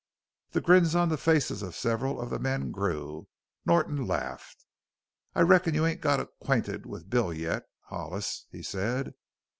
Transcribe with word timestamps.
The 0.53 0.61
grins 0.61 0.95
on 0.95 1.09
the 1.09 1.15
faces 1.19 1.61
of 1.61 1.75
several 1.75 2.19
of 2.19 2.31
the 2.31 2.39
men 2.39 2.71
grew. 2.71 3.27
Norton 3.67 4.07
laughed. 4.07 4.65
"I 5.35 5.41
reckon 5.41 5.75
you 5.75 5.85
ain't 5.85 6.01
got 6.01 6.19
acquainted 6.19 6.87
with 6.87 7.11
Bill 7.11 7.31
yet, 7.31 7.65
Hollis," 7.83 8.47
he 8.49 8.63
said. 8.63 9.13